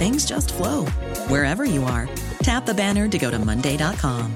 [0.00, 0.86] things just flow
[1.28, 2.08] wherever you are.
[2.42, 4.34] Tap the banner to go to Monday.com.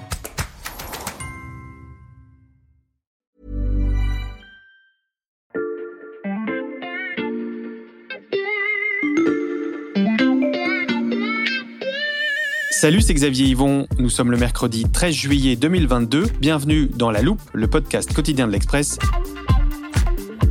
[12.71, 13.87] Salut, c'est Xavier Yvon.
[13.99, 16.27] Nous sommes le mercredi 13 juillet 2022.
[16.39, 18.99] Bienvenue dans La Loupe, le podcast quotidien de l'Express.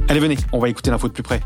[0.09, 1.41] Allez, venez, on va écouter l'info de plus près.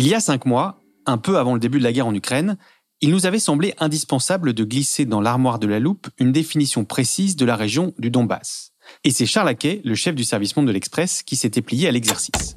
[0.00, 2.56] Il y a cinq mois, un peu avant le début de la guerre en Ukraine,
[3.02, 7.36] il nous avait semblé indispensable de glisser dans l'armoire de la loupe une définition précise
[7.36, 8.72] de la région du Donbass.
[9.04, 11.90] Et c'est Charles Aquet, le chef du service monde de l'Express, qui s'était plié à
[11.90, 12.56] l'exercice.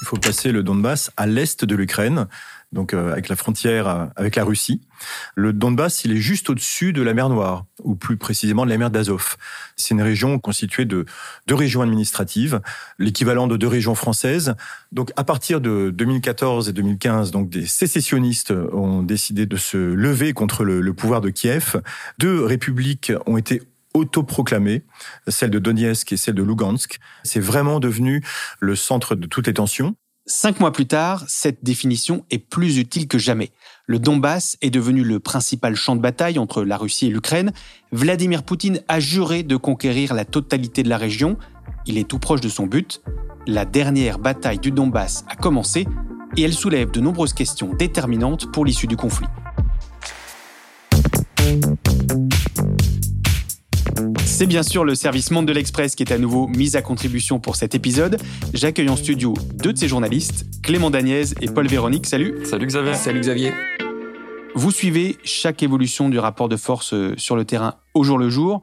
[0.00, 2.28] Il faut passer le Donbass à l'est de l'Ukraine,
[2.72, 4.80] donc euh, avec la frontière euh, avec la Russie.
[5.34, 8.78] Le Donbass, il est juste au-dessus de la mer Noire, ou plus précisément de la
[8.78, 9.36] mer d'Azov.
[9.76, 11.04] C'est une région constituée de
[11.46, 12.60] deux régions administratives,
[12.98, 14.54] l'équivalent de deux régions françaises.
[14.92, 20.32] Donc à partir de 2014 et 2015, donc des sécessionnistes ont décidé de se lever
[20.32, 21.80] contre le, le pouvoir de Kiev.
[22.18, 23.62] Deux républiques ont été
[23.94, 24.84] autoproclamées,
[25.28, 26.98] celle de Donetsk et celle de Lugansk.
[27.24, 28.22] C'est vraiment devenu
[28.60, 29.96] le centre de toutes les tensions.
[30.26, 33.50] Cinq mois plus tard, cette définition est plus utile que jamais.
[33.86, 37.52] Le Donbass est devenu le principal champ de bataille entre la Russie et l'Ukraine.
[37.90, 41.36] Vladimir Poutine a juré de conquérir la totalité de la région.
[41.86, 43.02] Il est tout proche de son but.
[43.46, 45.86] La dernière bataille du Donbass a commencé
[46.36, 49.26] et elle soulève de nombreuses questions déterminantes pour l'issue du conflit.
[54.40, 57.40] C'est bien sûr le service Monde de l'Express qui est à nouveau mis à contribution
[57.40, 58.16] pour cet épisode.
[58.54, 62.06] J'accueille en studio deux de ses journalistes, Clément Daniez et Paul Véronique.
[62.06, 62.46] Salut.
[62.46, 62.94] Salut Xavier.
[62.94, 63.52] Salut Xavier.
[64.54, 68.30] Vous suivez chaque évolution du rapport de force euh, sur le terrain au jour le
[68.30, 68.62] jour.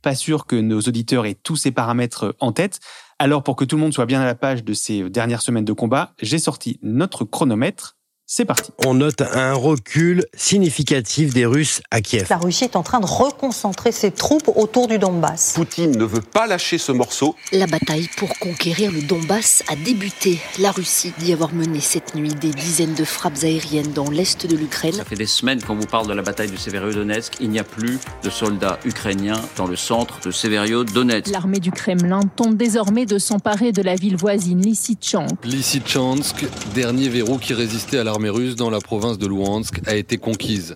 [0.00, 2.80] Pas sûr que nos auditeurs aient tous ces paramètres en tête.
[3.18, 5.66] Alors pour que tout le monde soit bien à la page de ces dernières semaines
[5.66, 7.97] de combat, j'ai sorti notre chronomètre
[8.30, 8.70] c'est parti.
[8.84, 12.26] On note un recul significatif des Russes à Kiev.
[12.28, 15.54] La Russie est en train de reconcentrer ses troupes autour du Donbass.
[15.54, 17.34] Poutine ne veut pas lâcher ce morceau.
[17.52, 20.38] La bataille pour conquérir le Donbass a débuté.
[20.60, 24.56] La Russie dit avoir mené cette nuit des dizaines de frappes aériennes dans l'est de
[24.56, 24.92] l'Ukraine.
[24.92, 27.32] Ça fait des semaines qu'on vous parle de la bataille de Severodonetsk.
[27.40, 31.30] Il n'y a plus de soldats ukrainiens dans le centre de Severodonetsk.
[31.30, 35.32] L'armée du Kremlin tente désormais de s'emparer de la ville voisine Lysychansk.
[35.44, 40.18] Lysychansk, dernier verrou qui résistait à la russe dans la province de Luhansk a été
[40.18, 40.74] conquise.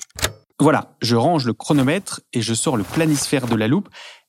[0.60, 3.88] Voilà, je range le chronomètre et je sors le planisphère de la loupe.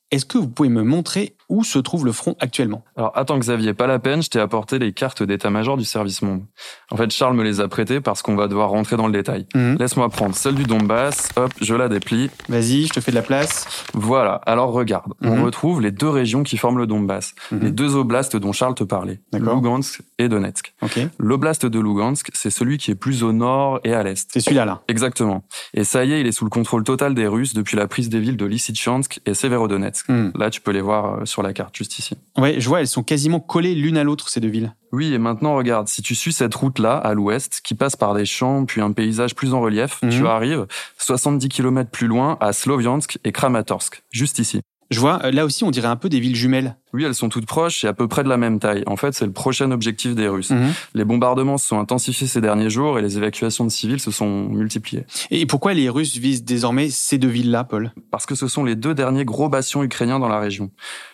[0.09, 3.75] Est-ce que vous pouvez me montrer où se trouve le front actuellement Alors attends Xavier,
[3.75, 6.41] pas la peine, je t'ai apporté les cartes d'état-major du service monde.
[6.90, 9.46] En fait, Charles me les a prêtées parce qu'on va devoir rentrer dans le détail.
[9.53, 9.78] Mhm.
[9.80, 12.31] Laisse-moi prendre celle du Donbass, hop, je la déplie.
[12.50, 13.86] Vas-y, je te fais de la place.
[13.94, 15.44] Voilà, alors regarde, on Mhm.
[15.44, 17.59] retrouve les deux régions qui forment le Donbass, Mhm.
[17.62, 19.19] les deux oblasts dont Charles te parlait.
[19.34, 20.74] Lugansk et Donetsk.
[20.81, 21.00] Ok.
[21.19, 24.28] L'oblast de Lugansk, c'est celui qui est plus au nord et à l'est.
[24.31, 24.81] C'est celui-là, là.
[24.88, 25.44] Exactement.
[25.74, 28.09] Et ça y est, il est sous le contrôle total des Russes depuis la prise
[28.09, 30.08] des villes de Lysychansk et Severodonetsk.
[30.36, 32.16] Là, tu peux les voir euh, sur la carte juste ici.
[32.38, 34.74] Ouais, je vois, elles sont quasiment collées l'une à l'autre, ces deux villes.
[34.94, 38.25] Oui, et maintenant, regarde, si tu suis cette route-là, à l'ouest, qui passe par des
[38.25, 40.10] champs, puis un paysage plus en relief, Mhm.
[40.12, 40.66] tu arrives
[40.98, 44.62] 70 km plus loin à Sloviansk et Kramatorsk, juste ici.
[44.91, 46.77] Je vois, euh, là aussi, on dirait un peu des villes jumelles.
[46.94, 48.83] Oui, elles sont toutes proches et à peu près de la même taille.
[48.85, 50.51] En fait, c'est le prochain objectif des Russes.
[50.51, 50.71] Mhm.
[50.94, 54.50] Les bombardements se sont intensifiés ces derniers jours et les évacuations de civils se sont
[54.50, 55.06] multipliées.
[55.31, 57.91] Et pourquoi les Russes visent désormais ces deux villes-là, Paul?
[58.12, 60.69] Parce que ce sont les deux derniers gros bastions ukrainiens dans la région.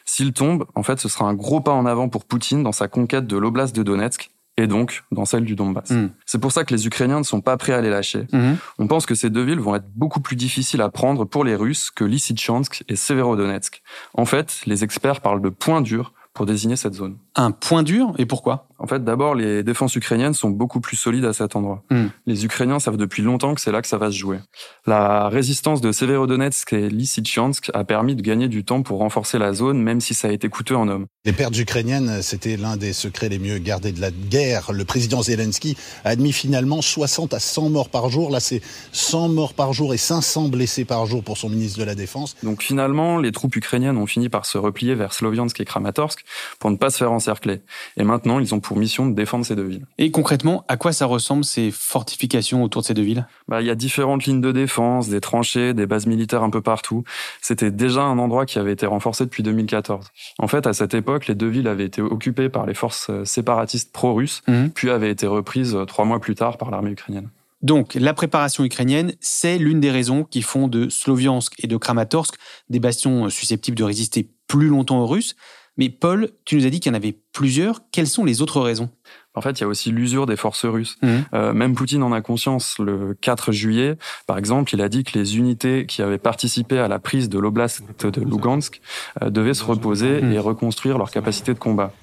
[0.05, 2.87] S'ils tombent, en fait, ce sera un gros pas en avant pour Poutine dans sa
[2.87, 5.89] conquête de l'oblast de Donetsk et donc dans celle du Donbass.
[5.89, 6.11] Mhm.
[6.25, 8.27] C'est pour ça que les Ukrainiens ne sont pas prêts à les lâcher.
[8.31, 8.57] Mhm.
[8.77, 11.55] On pense que ces deux villes vont être beaucoup plus difficiles à prendre pour les
[11.55, 13.81] Russes que Lysychansk et Severodonetsk.
[14.13, 17.17] En fait, les experts parlent de points durs pour désigner cette zone.
[17.35, 18.68] Un point dur Et pourquoi?
[18.79, 21.83] En fait, d'abord, les défenses ukrainiennes sont beaucoup plus solides à cet endroit.
[21.89, 22.07] Hmm.
[22.25, 24.39] Les Ukrainiens savent depuis longtemps que c'est là que ça va se jouer.
[24.87, 29.53] La résistance de Severodonetsk et Lysychansk a permis de gagner du temps pour renforcer la
[29.53, 31.05] zone, même si ça a été coûteux en hommes.
[31.25, 34.71] Les pertes ukrainiennes, c'était l'un des secrets les mieux gardés de la guerre.
[34.71, 38.31] Le président Zelensky a admis finalement 60 à 100 morts par jour.
[38.31, 38.61] Là, c'est
[38.93, 42.35] 100 morts par jour et 500 blessés par jour pour son ministre de la Défense.
[42.43, 46.23] Donc finalement, les troupes ukrainiennes ont fini par se replier vers Sloviansk et Kramatorsk
[46.59, 47.61] pour ne pas se faire encercler.
[47.97, 49.87] Et maintenant, ils ont pour mission de défendre ces deux villes.
[49.97, 53.25] Et concrètement, à quoi ça ressemble ces fortifications autour de ces deux villes?
[53.47, 56.61] Bah, Il y a différentes lignes de défense, des tranchées, des bases militaires un peu
[56.61, 57.03] partout.
[57.41, 60.05] C'était déjà un endroit qui avait été renforcé depuis 2014.
[60.37, 63.91] En fait, à cette époque, les deux villes avaient été occupées par les forces séparatistes
[63.91, 64.69] pro-russes, Mhm.
[64.69, 67.29] puis avaient été reprises trois mois plus tard par l'armée ukrainienne.
[67.63, 72.35] Donc, la préparation ukrainienne, c'est l'une des raisons qui font de Sloviansk et de Kramatorsk
[72.69, 75.35] des bastions susceptibles de résister plus longtemps aux Russes.
[75.79, 77.79] Mais Paul, tu nous as dit qu'il y en avait plusieurs.
[77.93, 78.89] Quelles sont les autres raisons?
[79.33, 80.97] En fait, il y a aussi l'usure des forces russes.
[81.01, 81.23] Mhm.
[81.33, 82.77] Euh, même Poutine en a conscience.
[82.79, 83.95] Le 4 juillet,
[84.27, 87.39] par exemple, il a dit que les unités qui avaient participé à la prise de
[87.39, 88.81] l'oblast de Lugansk
[89.21, 90.33] euh, devaient se reposer Mhm.
[90.33, 91.93] et reconstruire leur capacité de combat.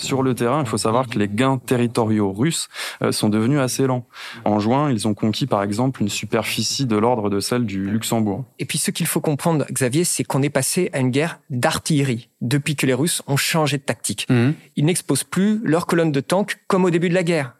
[0.00, 2.68] Sur le terrain, il faut savoir que les gains territoriaux russes
[3.02, 4.06] euh, sont devenus assez lents.
[4.44, 8.44] En juin, ils ont conquis par exemple une superficie de l'ordre de celle du Luxembourg.
[8.58, 12.28] Et puis ce qu'il faut comprendre, Xavier, c'est qu'on est passé à une guerre d'artillerie
[12.40, 14.26] depuis que les Russes ont changé de tactique.
[14.30, 14.54] Mhm.
[14.76, 17.54] Ils n'exposent plus leurs colonnes de tanks comme au début de la guerre.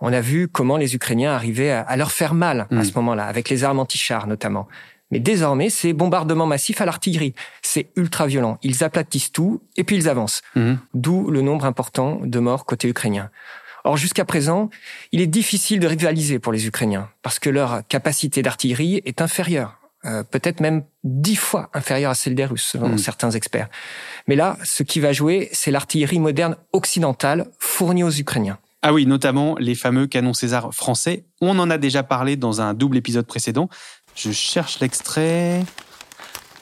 [0.00, 2.84] On a vu comment les Ukrainiens arrivaient à, à leur faire mal à Mhm.
[2.84, 4.66] ce moment-là, avec les armes anti-chars notamment.
[5.10, 7.34] Mais désormais, c'est bombardement massif à l'artillerie.
[7.62, 8.58] C'est ultra violent.
[8.62, 10.42] Ils aplatissent tout et puis ils avancent.
[10.54, 10.78] Mhm.
[10.94, 13.30] D'où le nombre important de morts côté ukrainien.
[13.84, 14.68] Or, jusqu'à présent,
[15.10, 19.78] il est difficile de rivaliser pour les Ukrainiens parce que leur capacité d'artillerie est inférieure.
[20.04, 22.98] Euh, peut-être même dix fois inférieure à celle des Russes, selon Mhm.
[22.98, 23.68] certains experts.
[24.28, 28.58] Mais là, ce qui va jouer, c'est l'artillerie moderne occidentale fournie aux Ukrainiens.
[28.82, 31.24] Ah oui, notamment les fameux canons César français.
[31.42, 33.68] On en a déjà parlé dans un double épisode précédent.
[34.14, 35.62] Je cherche l'extrait.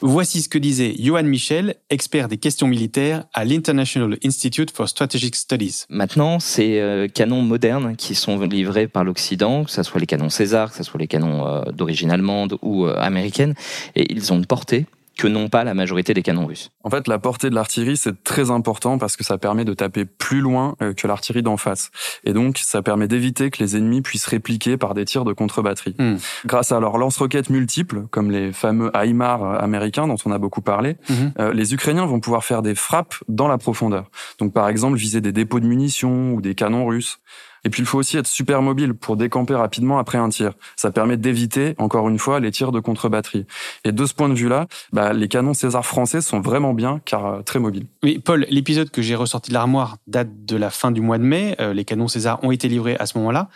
[0.01, 5.35] Voici ce que disait Johan Michel, expert des questions militaires à l'International Institute for Strategic
[5.35, 5.83] Studies.
[5.89, 10.29] Maintenant, ces euh, canons modernes qui sont livrés par l'Occident, que ce soit les canons
[10.29, 13.55] César, que ce soit les canons euh, d'origine allemande ou euh, américaine,
[13.97, 14.85] et ils ont une portée
[15.19, 16.71] que n'ont pas la majorité des canons russes.
[16.85, 20.05] En fait, la portée de l'artillerie, c'est très important parce que ça permet de taper
[20.05, 21.91] plus loin euh, que l'artillerie d'en face.
[22.23, 25.95] Et donc, ça permet d'éviter que les ennemis puissent répliquer par des tirs de contre-batterie.
[25.99, 26.15] Hmm.
[26.45, 30.61] Grâce à leurs lance-roquettes multiples, comme les fameux HIMAR euh, américains dont on a beaucoup
[30.61, 31.33] parlé, Mhm.
[31.39, 34.05] euh, les Ukrainiens vont pouvoir faire des frappes dans la profondeur.
[34.39, 37.19] Donc, par exemple, viser des dépôts de munitions ou des canons russes.
[37.63, 40.53] Et puis, il faut aussi être super mobile pour décamper rapidement après un tir.
[40.75, 43.45] Ça permet d'éviter, encore une fois, les tirs de contre-batterie.
[43.83, 47.25] Et de ce point de vue-là, bah, les canons César français sont vraiment bien, car
[47.25, 47.87] euh, très mobiles.
[48.03, 51.23] Oui, Paul, l'épisode que j'ai ressorti de l'armoire date de la fin du mois de
[51.23, 51.55] mai.
[51.59, 53.49] Euh, les canons César ont été livrés à ce moment-là.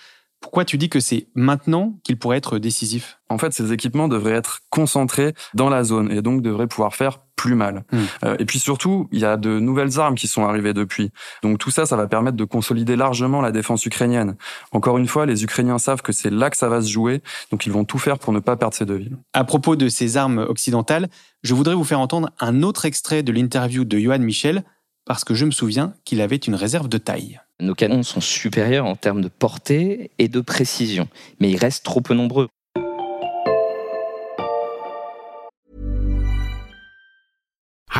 [0.44, 4.34] Pourquoi tu dis que c'est maintenant qu'ils pourraient être décisifs En fait, ces équipements devraient
[4.34, 7.84] être concentrés dans la zone et donc devraient pouvoir faire plus mal.
[7.92, 8.00] Hmm.
[8.24, 11.12] Euh, et puis surtout, il y a de nouvelles armes qui sont arrivées depuis.
[11.42, 14.38] Donc tout ça, ça va permettre de consolider largement la défense ukrainienne.
[14.72, 17.66] Encore une fois, les Ukrainiens savent que c'est là que ça va se jouer, donc
[17.66, 19.18] ils vont tout faire pour ne pas perdre ces deux villes.
[19.34, 21.10] À propos de ces armes occidentales,
[21.42, 24.64] je voudrais vous faire entendre un autre extrait de l'interview de Johan Michel,
[25.06, 27.42] parce que je me souviens qu'il avait une réserve de taille.
[27.60, 31.10] Nos canons sont supérieurs en termes de portée et de précision,
[31.42, 32.48] mais ils restent trop peu nombreux.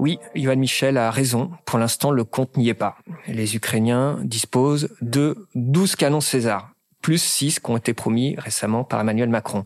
[0.00, 1.50] Oui, Johan Michel a raison.
[1.66, 2.96] Pour l'instant, le compte n'y est pas.
[3.28, 6.69] Les Ukrainiens disposent de 12 canons César,
[7.00, 9.64] plus 6 qui ont été promis récemment par Emmanuel Macron.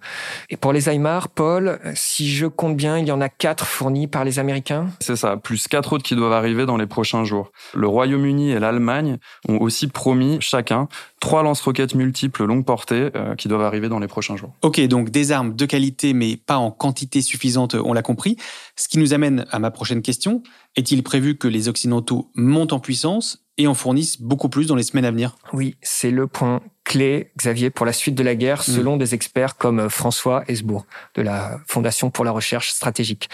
[0.50, 4.06] Et pour les HIMARS, Paul, si je compte bien, il y en a 4 fournis
[4.06, 4.88] par les Américains?
[5.00, 7.50] C'est ça, plus quatre autres qui doivent arriver dans les prochains jours.
[7.74, 10.88] Le Royaume-Uni et l'Allemagne ont aussi promis chacun
[11.20, 14.52] trois lance-roquettes multiples longue portée euh, qui doivent arriver dans les prochains jours.
[14.62, 18.36] Ok, donc des armes de qualité, mais pas en quantité suffisante, on l'a compris.
[18.76, 20.42] Ce qui nous amène à ma prochaine question.
[20.76, 24.82] Est-il prévu que les Occidentaux montent en puissance et en fournissent beaucoup plus dans les
[24.82, 25.36] semaines à venir?
[25.52, 28.72] Oui, c'est le point clé, Xavier, pour la suite de la guerre, Mm.
[28.72, 33.28] selon des experts comme François Hesbourg de la Fondation pour la recherche stratégique.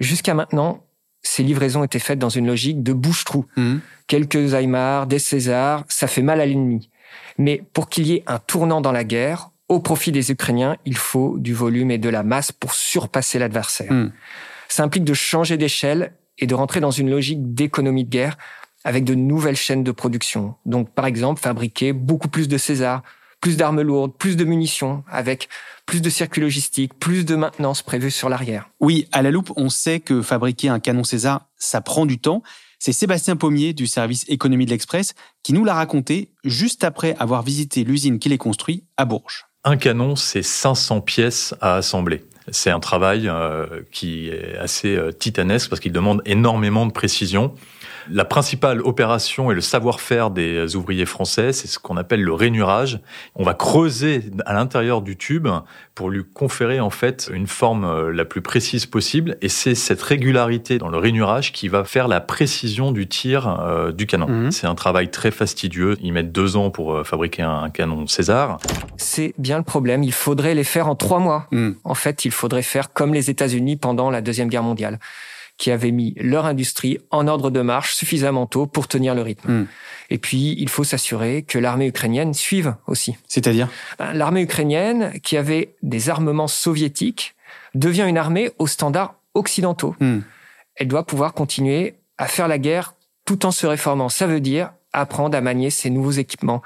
[0.00, 0.84] Jusqu'à maintenant,
[1.22, 3.46] ces livraisons étaient faites dans une logique de bouche-trou.
[3.56, 3.76] Mm.
[4.06, 6.90] Quelques Aymar, des Césars, ça fait mal à l'ennemi.
[7.38, 10.96] Mais pour qu'il y ait un tournant dans la guerre, au profit des Ukrainiens, il
[10.96, 13.90] faut du volume et de la masse pour surpasser l'adversaire.
[13.92, 14.12] Mm.
[14.68, 18.36] Ça implique de changer d'échelle et de rentrer dans une logique d'économie de guerre
[18.84, 20.54] avec de nouvelles chaînes de production.
[20.66, 23.02] Donc, par exemple, fabriquer beaucoup plus de Césars,
[23.40, 25.48] plus d'armes lourdes, plus de munitions, avec
[25.86, 28.70] plus de circuits logistiques, plus de maintenance prévue sur l'arrière.
[28.80, 32.42] Oui, à la loupe, on sait que fabriquer un canon César, ça prend du temps.
[32.78, 37.42] C'est Sébastien Pommier du service économie de l'Express qui nous l'a raconté juste après avoir
[37.42, 39.46] visité l'usine qui les construit à Bourges.
[39.64, 42.24] Un canon, c'est 500 pièces à assembler.
[42.50, 47.54] C'est un travail euh, qui est assez euh, titanesque parce qu'il demande énormément de précision.
[48.10, 53.00] La principale opération et le savoir-faire des ouvriers français, c'est ce qu'on appelle le rainurage.
[53.34, 55.48] On va creuser à l'intérieur du tube
[55.94, 59.36] pour lui conférer en fait une forme euh, la plus précise possible.
[59.42, 63.92] Et c'est cette régularité dans le rainurage qui va faire la précision du tir euh,
[63.92, 64.28] du canon.
[64.28, 64.50] Mhm.
[64.50, 65.96] C'est un travail très fastidieux.
[66.02, 68.58] Ils mettent deux ans pour euh, fabriquer un, un canon César.
[68.96, 70.02] C'est bien le problème.
[70.02, 71.46] Il faudrait les faire en trois mois.
[71.52, 71.72] Mm.
[71.84, 74.98] En fait, il faudrait faire comme les États-Unis pendant la Deuxième Guerre mondiale,
[75.56, 79.52] qui avaient mis leur industrie en ordre de marche suffisamment tôt pour tenir le rythme.
[79.52, 79.68] Mm.
[80.10, 83.16] Et puis, il faut s'assurer que l'armée ukrainienne suive aussi.
[83.28, 83.68] C'est-à-dire?
[83.98, 87.34] Ben, L'armée ukrainienne, qui avait des armements soviétiques,
[87.74, 89.94] devient une armée aux standards occidentaux.
[90.00, 90.20] Mm.
[90.76, 92.94] Elle doit pouvoir continuer à faire la guerre
[93.24, 94.08] tout en se réformant.
[94.08, 96.62] Ça veut dire apprendre à manier ces nouveaux équipements,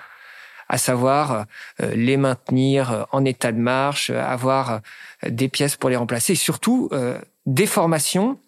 [0.69, 1.47] à savoir
[1.81, 4.81] euh, les maintenir euh, en état de marche, euh, avoir
[5.27, 8.39] des pièces pour les remplacer, et surtout euh, des formations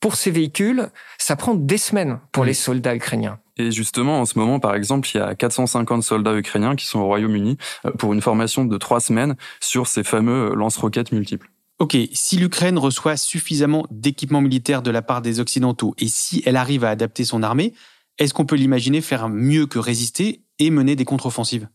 [0.00, 0.88] pour ces véhicules.
[1.18, 3.38] Ça prend des semaines pour les soldats ukrainiens.
[3.56, 7.00] Et justement, en ce moment, par exemple, il y a 450 soldats ukrainiens qui sont
[7.00, 11.50] au Royaume-Uni euh, pour une formation de trois semaines sur ces fameux lance-roquettes multiples.
[11.80, 16.56] Ok, si l'Ukraine reçoit suffisamment d'équipements militaires de la part des Occidentaux et si elle
[16.56, 17.72] arrive à adapter son armée,
[18.18, 21.68] est-ce qu'on peut l'imaginer faire mieux que résister et mener des contre-offensives?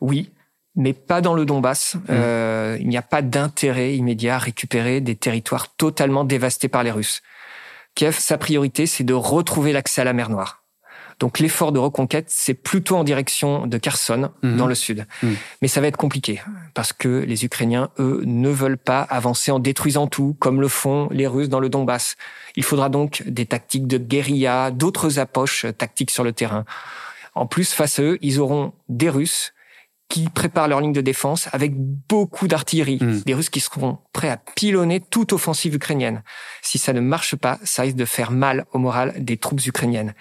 [0.00, 0.30] Oui,
[0.76, 1.96] mais pas dans le Donbass.
[2.10, 6.90] Euh, il n'y a pas d'intérêt immédiat à récupérer des territoires totalement dévastés par les
[6.90, 7.22] Russes.
[7.94, 10.60] Kiev, sa priorité, c'est de retrouver l'accès à la mer Noire.
[11.20, 14.56] Donc l'effort de reconquête, c'est plutôt en direction de Kherson, Mhm.
[14.56, 15.06] dans le sud.
[15.22, 15.36] Mhm.
[15.60, 16.40] Mais ça va être compliqué,
[16.74, 21.08] parce que les Ukrainiens, eux, ne veulent pas avancer en détruisant tout, comme le font
[21.12, 22.16] les Russes dans le Donbass.
[22.56, 26.64] Il faudra donc des tactiques de guérilla, d'autres approches tactiques sur le terrain.
[27.34, 29.52] En plus, face à eux, ils auront des Russes
[30.12, 33.00] qui préparent leur ligne de défense avec beaucoup d'artillerie.
[33.24, 36.22] Des Russes qui seront prêts à pilonner toute offensive ukrainienne.
[36.60, 40.12] Si ça ne marche pas, ça risque de faire mal au moral des troupes ukrainiennes.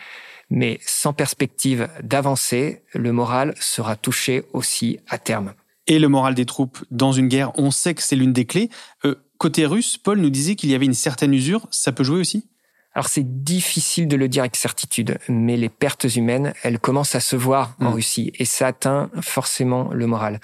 [0.50, 5.55] Mais sans perspective d'avancer, le moral sera touché aussi à terme.
[5.88, 8.69] Et le moral des troupes dans une guerre, on sait que c'est l'une des clés.
[9.03, 12.21] Euh, côté russe, Paul nous disait qu'il y avait une certaine usure, ça peut jouer
[12.21, 12.50] aussi?
[12.93, 17.19] Alors c'est difficile de le dire avec certitude, mais les pertes humaines, elles commencent à
[17.21, 17.93] se voir en Mm.
[17.93, 20.39] Russie et ça atteint forcément le moral.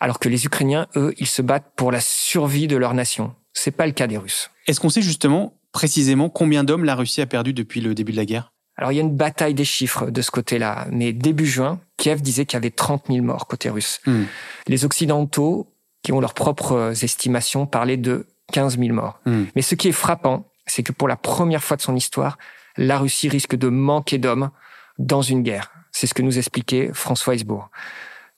[0.00, 3.34] Alors que les Ukrainiens, eux, ils se battent pour la survie de leur nation.
[3.52, 4.50] C'est pas le cas des Russes.
[4.66, 8.16] Est-ce qu'on sait justement, précisément, combien d'hommes la Russie a perdu depuis le début de
[8.16, 8.52] la guerre?
[8.76, 12.20] Alors il y a une bataille des chiffres de ce côté-là, mais début juin, Kiev
[12.22, 14.00] disait qu'il y avait 30 000 morts côté russe.
[14.04, 14.24] Hmm.
[14.66, 15.72] Les Occidentaux,
[16.02, 19.20] qui ont leurs propres estimations, parlaient de 15 000 morts.
[19.26, 19.44] Hmm.
[19.54, 22.38] Mais ce qui est frappant, c'est que pour la première fois de son histoire,
[22.76, 24.50] la Russie risque de manquer d'hommes
[24.98, 25.70] dans une guerre.
[25.92, 27.70] C'est ce que nous expliquait François Hesbourg.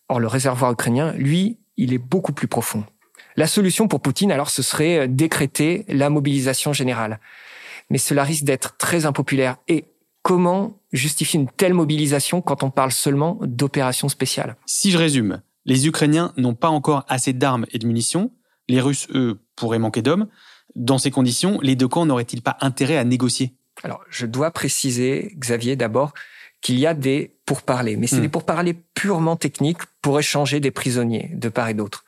[0.09, 2.85] Or, le réservoir ukrainien, lui, il est beaucoup plus profond.
[3.37, 7.21] La solution pour Poutine, alors, ce serait euh, décréter la mobilisation générale.
[7.91, 9.57] Mais cela risque d'être très impopulaire.
[9.69, 9.85] Et
[10.23, 14.57] comment justifier une telle mobilisation quand on parle seulement d'opérations spéciales?
[14.67, 18.33] Si je résume, les Ukrainiens n'ont pas encore assez d'armes et de munitions,
[18.69, 20.29] les Russes, eux, pourraient manquer d'hommes.
[20.75, 23.55] Dans ces conditions, les deux camps n'auraient-ils pas intérêt à négocier?
[23.83, 26.13] Alors, je dois préciser, Xavier, d'abord,
[26.61, 28.23] qu'il y a des pourparlers, mais c'est Hmm.
[28.23, 32.05] des pourparlers purement techniques pour échanger des prisonniers de part et d'autre.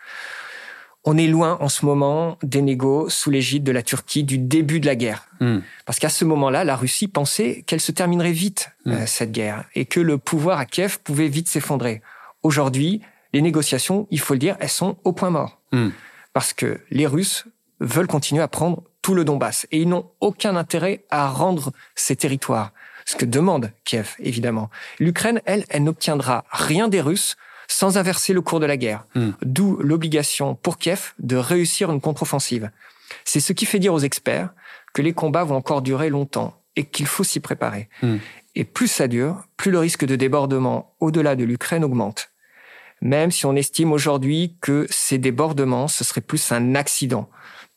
[1.04, 4.80] On est loin en ce moment des négos sous l'égide de la Turquie du début
[4.80, 5.28] de la guerre.
[5.40, 5.60] Hmm.
[5.86, 9.84] Parce qu'à ce moment-là, la Russie pensait qu'elle se terminerait vite, euh, cette guerre, et
[9.84, 12.02] que le pouvoir à Kiev pouvait vite s'effondrer.
[12.42, 13.00] Aujourd'hui,
[13.32, 15.60] les négociations, il faut le dire, elles sont au point mort.
[15.72, 15.90] Hmm.
[16.32, 17.44] Parce que les Russes
[17.80, 22.16] veulent continuer à prendre tout le Donbass, et ils n'ont aucun intérêt à rendre ces
[22.16, 22.72] territoires.
[23.04, 24.68] Ce que demande Kiev, évidemment.
[24.98, 27.36] L'Ukraine, elle, elle n'obtiendra rien des Russes
[27.68, 29.06] sans inverser le cours de la guerre.
[29.14, 29.30] Hmm.
[29.42, 32.70] D'où l'obligation pour Kiev de réussir une contre-offensive.
[33.24, 34.50] C'est ce qui fait dire aux experts
[34.94, 37.88] que les combats vont encore durer longtemps et qu'il faut s'y préparer.
[38.02, 38.16] Hmm.
[38.54, 42.30] Et plus ça dure, plus le risque de débordement au-delà de l'Ukraine augmente.
[43.00, 47.28] Même si on estime aujourd'hui que ces débordements, ce serait plus un accident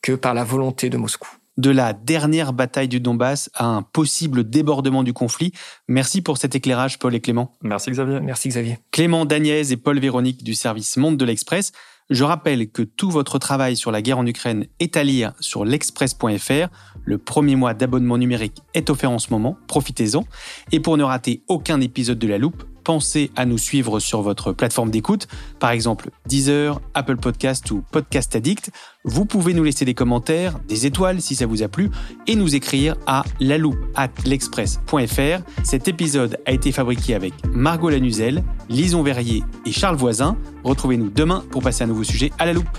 [0.02, 4.48] que par la volonté de Moscou de la dernière bataille du Donbass à un possible
[4.48, 5.52] débordement du conflit.
[5.88, 7.52] Merci pour cet éclairage, Paul et Clément.
[7.62, 8.20] Merci Xavier.
[8.20, 8.78] Merci Xavier.
[8.90, 11.72] Clément Daniez et Paul Véronique du service Monde de l'Express.
[12.10, 15.64] Je rappelle que tout votre travail sur la guerre en Ukraine est à lire sur
[15.64, 16.68] l'express.fr.
[17.04, 20.24] Le premier mois d'abonnement numérique est offert en ce moment, profitez-en.
[20.72, 24.52] Et pour ne rater aucun épisode de La Loupe, pensez à nous suivre sur votre
[24.52, 28.70] plateforme d'écoute, par exemple Deezer, Apple Podcast ou Podcast Addict.
[29.04, 31.90] Vous pouvez nous laisser des commentaires, des étoiles si ça vous a plu,
[32.26, 35.42] et nous écrire à l'express.fr.
[35.64, 40.36] Cet épisode a été fabriqué avec Margot Lanuzel, Lison Verrier et Charles Voisin.
[40.64, 42.78] Retrouvez-nous demain pour passer un nouveau sujet à la loupe.